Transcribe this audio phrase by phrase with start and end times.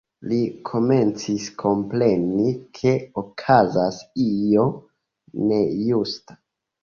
[0.29, 0.37] Li
[0.67, 2.45] komencis kompreni,
[2.79, 4.65] ke okazas io
[5.51, 6.39] nejusta.